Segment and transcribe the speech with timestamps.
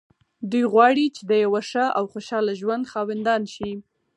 [0.51, 3.71] دوی غواړي چې د يوه ښه او خوشحاله ژوند خاوندان شي.